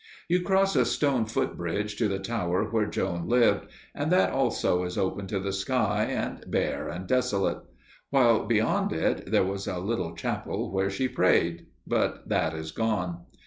[0.27, 4.83] You cross a stone foot bridge to the tower where Joan lived, and that also
[4.83, 7.59] is open to the sky and bare and desolate.
[8.09, 13.25] While, beyond it, there was a little chapel where she prayed, but that is gone.